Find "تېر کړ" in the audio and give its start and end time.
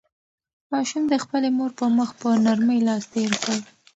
3.13-3.57